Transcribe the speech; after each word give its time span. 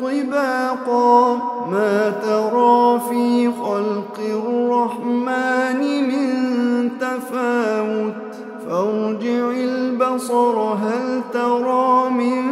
طباقا 0.00 1.34
ما 1.70 2.10
ترى 2.10 3.00
في 3.08 3.50
خلق 3.62 4.18
الرحمن 4.18 5.80
من 6.08 6.90
تفاوت؟ 7.00 8.32
فارجع 8.68 9.50
البصر 9.50 10.58
هل 10.58 11.20
ترى 11.32 12.10
من 12.10 12.51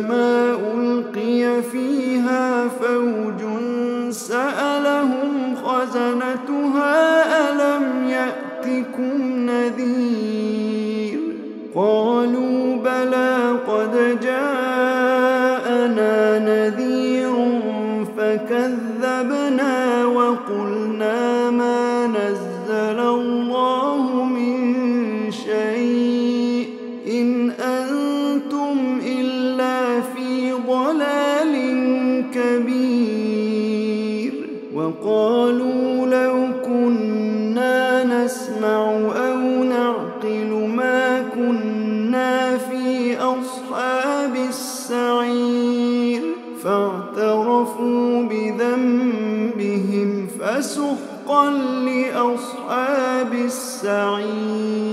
كلما 0.00 0.58
ألقي 0.74 1.62
فيها 1.62 2.68
فوج 2.68 3.40
سألهم 4.10 5.56
خزنتها 5.64 7.24
ألم 7.50 8.08
يأتكم 8.08 9.22
نذير؟ 9.46 11.20
قالوا 11.74 12.39
فاعترفوا 46.62 48.22
بذنبهم 48.22 50.10
فسحقا 50.40 51.50
لأصحاب 51.86 53.32
السعير. 53.34 54.89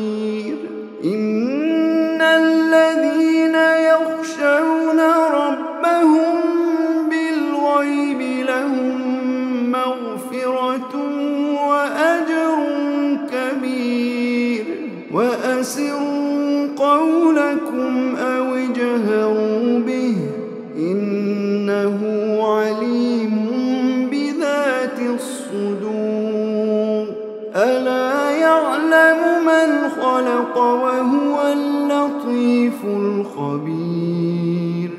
الخبير 32.97 34.89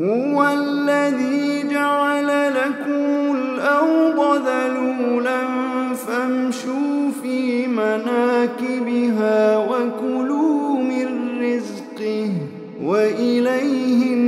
هو 0.00 0.48
الذي 0.48 1.68
جعل 1.68 2.54
لكم 2.54 3.36
الأرض 3.36 4.42
ذلولا 4.46 5.40
فامشوا 5.94 7.10
في 7.22 7.66
مناكبها 7.66 9.58
وكلوا 9.58 10.82
من 10.82 11.06
رزقه 11.42 12.30
وإليه 12.82 14.14
النشور 14.14 14.27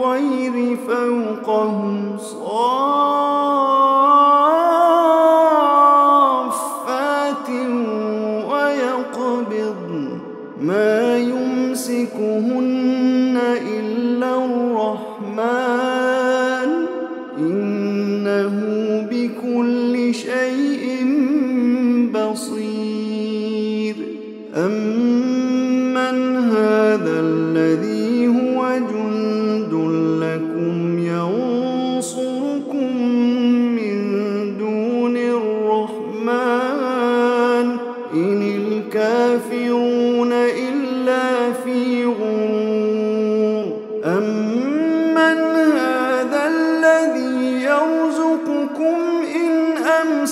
الطير 0.00 0.76
فوقهم 0.76 2.16
صافات 2.18 2.40
ويقبضن 8.50 10.18
ما 10.60 11.18
يمسكهن 11.18 12.60
إلا 13.78 14.44
الرحمن. 14.44 15.50
إنه 17.38 18.56
بكل 19.10 20.14
شيء 20.14 20.84
بصير. 22.12 23.96
أمن 24.56 24.99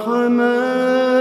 الرحمن 0.00 1.19